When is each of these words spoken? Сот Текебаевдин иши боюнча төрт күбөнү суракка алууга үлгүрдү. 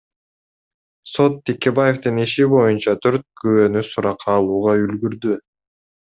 Сот 1.11 1.35
Текебаевдин 1.49 2.21
иши 2.23 2.47
боюнча 2.55 2.95
төрт 3.05 3.27
күбөнү 3.43 3.85
суракка 3.93 4.35
алууга 4.41 4.75
үлгүрдү. 4.89 5.39